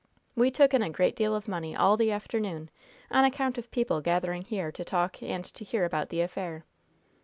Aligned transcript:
We 0.35 0.49
took 0.49 0.73
in 0.73 0.81
a 0.81 0.89
great 0.89 1.15
deal 1.15 1.35
of 1.35 1.47
money 1.47 1.75
all 1.75 1.95
the 1.95 2.11
afternoon 2.11 2.71
on 3.11 3.23
account 3.23 3.59
of 3.59 3.69
people 3.69 4.01
gathering 4.01 4.41
here 4.41 4.71
to 4.71 4.83
talk 4.83 5.21
and 5.21 5.45
to 5.45 5.63
hear 5.63 5.85
about 5.85 6.09
the 6.09 6.21
affair. 6.21 6.65